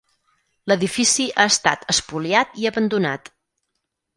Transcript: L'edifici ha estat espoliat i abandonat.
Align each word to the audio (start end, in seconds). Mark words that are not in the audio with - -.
L'edifici 0.71 1.27
ha 1.35 1.45
estat 1.51 1.85
espoliat 1.95 2.59
i 2.63 2.69
abandonat. 2.71 3.35